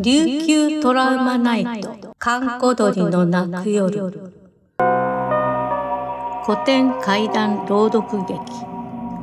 [0.00, 4.32] 琉球トラウマナイト、観光鳥の泣く夜。
[6.46, 8.40] 古典怪談朗読劇、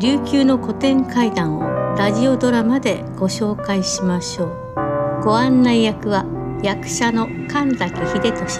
[0.01, 5.23] 琉球の古典怪談をラジオドラマでご紹介しましょう。
[5.23, 6.25] ご案内役は
[6.61, 8.51] 役者の神崎秀俊で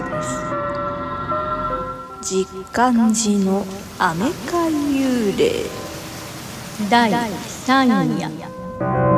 [2.24, 2.38] す。
[2.38, 3.66] 実感寺の
[4.00, 5.66] アメカ幽霊
[6.90, 9.15] 第3夜。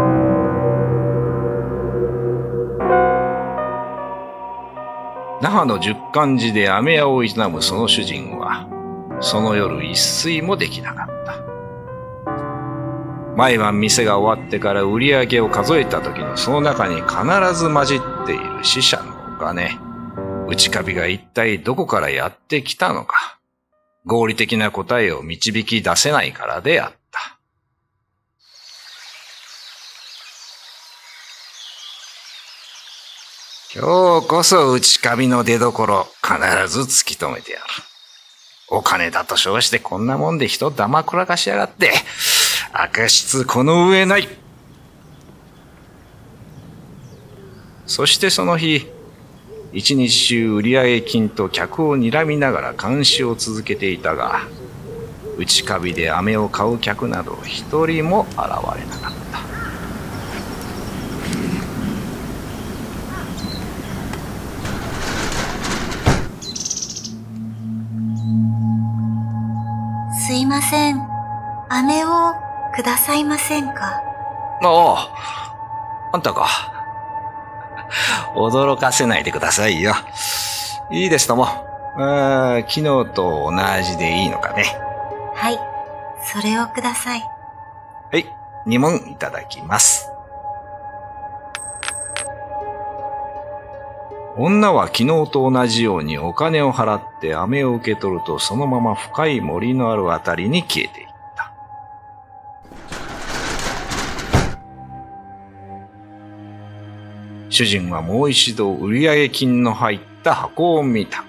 [5.48, 8.68] 那覇の十漢寺で飴屋を営むその主人は、
[9.22, 11.42] その夜一睡もできなかった。
[13.38, 17.14] 毎晩店が終わってから売り上げを数えた時のその中に必
[17.58, 19.80] ず混じっている死者のお金、
[20.50, 23.40] 内カビが一体どこからやってきたのか、
[24.06, 27.07] 合理的な答えを導き出せないからであった。
[33.76, 37.66] 今日こそ内カビの出所、必ず突き止めてやる。
[38.70, 41.92] お金だと称してこんなもんで人騙くらかしやがって、
[42.72, 44.30] 悪質この上ない。
[47.86, 48.88] そしてその日、
[49.74, 54.48] 一日中売上金と客を睨みながら監視を続けていたが、
[55.38, 59.27] 内カビで飴を買う客など一人も現れなかった。
[70.28, 71.08] すいません。
[71.70, 72.34] 飴を
[72.76, 74.04] くださいませんか？
[74.62, 76.46] ああ、あんたか。
[78.36, 79.94] 驚かせないでくださいよ。
[80.92, 81.46] いいですとも。
[81.98, 82.84] あ昨日
[83.14, 84.66] と同じでいいのかね。
[85.34, 85.60] はい。
[86.26, 87.22] それをください。
[88.12, 88.26] はい。
[88.66, 90.07] 2問いただきます。
[94.40, 101.52] 女は昨日と同じようにお金を払って飴を受け取るとそのまま深い森のあるあたりに消えていった。
[107.50, 111.26] 主人はもう一度売上金の入った箱を見た。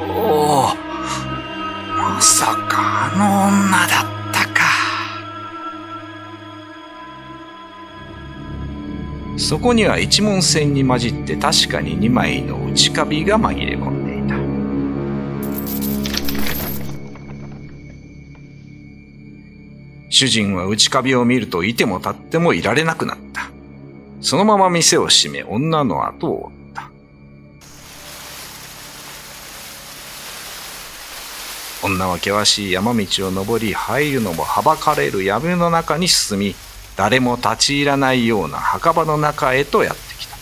[0.00, 0.74] おお、
[1.96, 3.93] まさかあの女だ
[9.36, 14.34] そこには一文線に混じって確かに2枚の内カビが紛れ込んでいた。
[20.08, 23.50] 主人は内カビを見るといても立ってもいられなくなった。
[24.20, 26.90] そのまま店を閉め女の後を追った。
[31.82, 36.54] 女は険しい山道を登り入るのもはばかれる闇の中に進み
[36.96, 40.36] 誰も立ち入らないような墓場の中へとやってきた。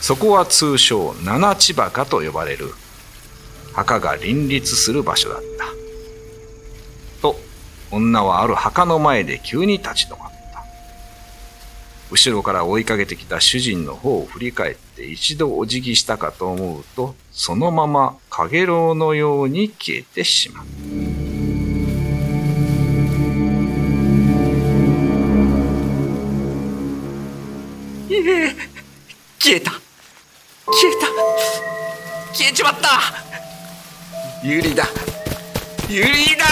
[0.00, 2.72] そこは通称七千墓と呼ばれる
[3.74, 5.66] 墓が林立する場所だった。
[7.22, 7.36] と
[7.90, 10.36] 女はある墓の前で急に立ち止まった。
[12.10, 20.85] 後ろから追いかけてきた主人の方を振り返って一度お辞儀したかと思うとそのまま陽炎のように消えてしまった。
[28.08, 28.54] え
[29.38, 29.72] 消えた。
[29.72, 31.06] 消えた。
[32.32, 33.00] 消えちまった。
[34.42, 34.86] ユリだ。
[35.88, 36.46] ユリだ。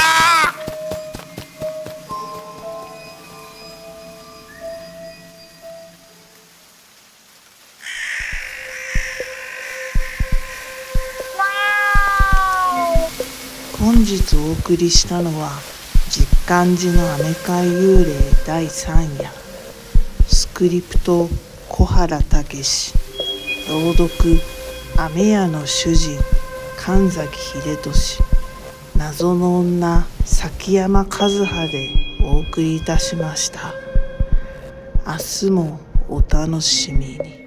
[13.79, 15.51] 本日お送りしたのは
[16.09, 18.15] 実感寺のアメカイ幽霊
[18.47, 19.44] 第3夜。
[20.55, 21.29] クリプト
[21.69, 22.95] 小原武史
[23.69, 24.09] 朗読
[24.97, 26.17] 雨屋の主人
[26.79, 28.23] 神崎秀俊
[28.97, 31.91] 謎の女崎山和葉で
[32.23, 33.75] お送りいたしました。
[35.05, 37.44] 明日もお楽しみに。